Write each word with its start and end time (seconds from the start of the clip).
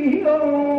فيه 0.00 0.34
أنفسهم 0.34 0.69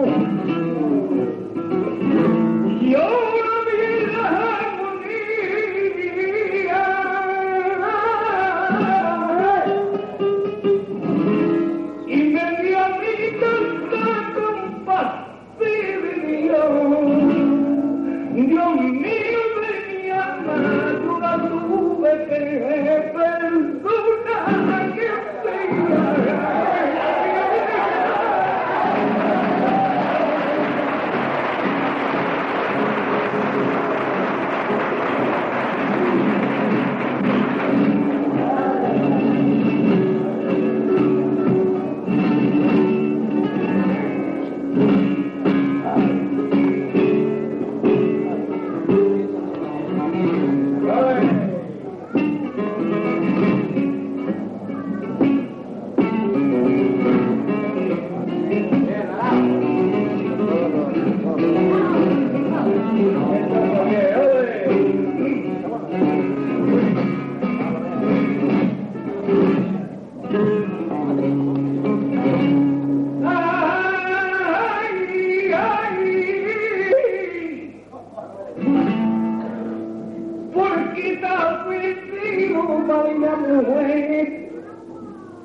mujer, 83.38 84.52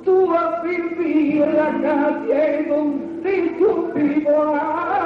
tú 0.03 0.27
vas 0.27 0.43
a 0.43 0.61
vivir 0.63 1.47
la 1.47 1.71
calle 1.81 2.65
donde 2.67 3.57
yo. 3.59 4.96